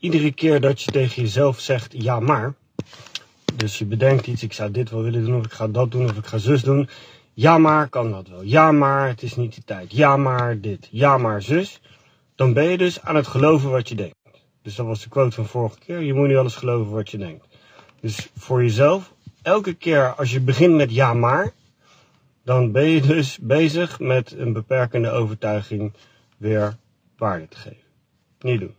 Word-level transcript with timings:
iedere 0.00 0.32
keer 0.32 0.60
dat 0.60 0.82
je 0.82 0.90
tegen 0.90 1.22
jezelf 1.22 1.60
zegt 1.60 1.94
ja 1.98 2.20
maar, 2.20 2.54
dus 3.54 3.78
je 3.78 3.84
bedenkt 3.84 4.26
iets, 4.26 4.42
ik 4.42 4.52
zou 4.52 4.70
dit 4.70 4.90
wel 4.90 5.02
willen 5.02 5.24
doen, 5.24 5.36
of 5.36 5.44
ik 5.44 5.52
ga 5.52 5.68
dat 5.68 5.90
doen, 5.90 6.04
of 6.04 6.16
ik 6.16 6.26
ga 6.26 6.38
zus 6.38 6.62
doen. 6.62 6.88
Ja 7.34 7.58
maar, 7.58 7.88
kan 7.88 8.10
dat 8.10 8.28
wel. 8.28 8.42
Ja 8.42 8.72
maar, 8.72 9.08
het 9.08 9.22
is 9.22 9.36
niet 9.36 9.54
de 9.54 9.62
tijd. 9.64 9.92
Ja 9.92 10.16
maar, 10.16 10.60
dit. 10.60 10.88
Ja 10.90 11.18
maar, 11.18 11.42
zus. 11.42 11.80
Dan 12.34 12.52
ben 12.52 12.64
je 12.64 12.78
dus 12.78 13.00
aan 13.00 13.16
het 13.16 13.26
geloven 13.26 13.70
wat 13.70 13.88
je 13.88 13.94
denkt. 13.94 14.14
Dus 14.62 14.74
dat 14.74 14.86
was 14.86 15.02
de 15.02 15.08
quote 15.08 15.34
van 15.34 15.46
vorige 15.46 15.78
keer. 15.78 16.00
Je 16.00 16.14
moet 16.14 16.28
niet 16.28 16.36
alles 16.36 16.54
geloven 16.54 16.92
wat 16.92 17.10
je 17.10 17.18
denkt. 17.18 17.46
Dus 18.00 18.30
voor 18.36 18.62
jezelf, 18.62 19.14
elke 19.42 19.74
keer 19.74 20.14
als 20.14 20.32
je 20.32 20.40
begint 20.40 20.74
met 20.74 20.94
ja 20.94 21.14
maar, 21.14 21.52
dan 22.44 22.72
ben 22.72 22.84
je 22.84 23.00
dus 23.00 23.38
bezig 23.38 24.00
met 24.00 24.32
een 24.32 24.52
beperkende 24.52 25.10
overtuiging 25.10 25.92
weer 26.36 26.76
waarde 27.16 27.48
te 27.48 27.56
geven. 27.56 27.88
Niet 28.40 28.60
doen. 28.60 28.74